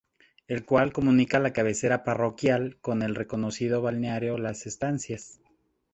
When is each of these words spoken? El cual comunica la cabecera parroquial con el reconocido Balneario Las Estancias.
El 0.47 0.65
cual 0.65 0.93
comunica 0.93 1.37
la 1.37 1.53
cabecera 1.53 2.03
parroquial 2.03 2.77
con 2.81 3.03
el 3.03 3.13
reconocido 3.13 3.83
Balneario 3.83 4.39
Las 4.39 4.65
Estancias. 4.65 5.39